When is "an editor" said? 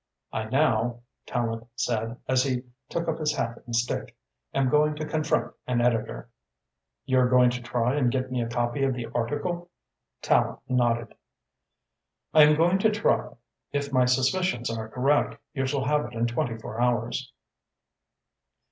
5.67-6.31